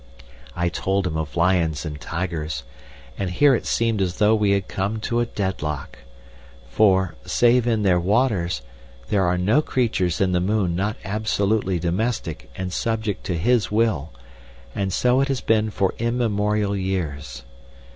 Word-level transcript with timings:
I 0.55 0.69
told 0.69 1.05
him 1.05 1.15
of 1.15 1.35
lions 1.37 1.85
and 1.85 2.01
tigers, 2.01 2.63
and 3.19 3.29
here 3.29 3.53
it 3.53 3.67
seemed 3.67 4.01
as 4.01 4.17
though 4.17 4.33
we 4.33 4.49
had 4.49 4.67
come 4.67 4.99
to 5.01 5.19
a 5.19 5.27
deadlock. 5.27 5.99
For, 6.67 7.13
save 7.23 7.67
in 7.67 7.83
their 7.83 7.99
waters, 7.99 8.63
there 9.09 9.27
are 9.27 9.37
no 9.37 9.61
creatures 9.61 10.19
in 10.19 10.31
the 10.31 10.41
moon 10.41 10.75
not 10.75 10.97
absolutely 11.05 11.77
domestic 11.77 12.49
and 12.55 12.73
subject 12.73 13.23
to 13.25 13.37
his 13.37 13.69
will, 13.71 14.11
and 14.73 14.91
so 14.91 15.21
it 15.21 15.27
has 15.27 15.39
been 15.41 15.69
for 15.69 15.93
immemorial 15.99 16.75
years. 16.75 17.43